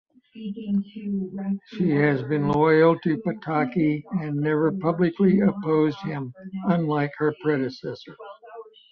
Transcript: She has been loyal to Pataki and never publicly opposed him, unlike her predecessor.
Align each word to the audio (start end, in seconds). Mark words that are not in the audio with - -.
She 0.33 1.91
has 1.91 2.23
been 2.23 2.47
loyal 2.47 2.97
to 3.01 3.17
Pataki 3.17 4.03
and 4.19 4.35
never 4.37 4.71
publicly 4.71 5.41
opposed 5.41 5.99
him, 5.99 6.33
unlike 6.67 7.11
her 7.19 7.35
predecessor. 7.43 8.15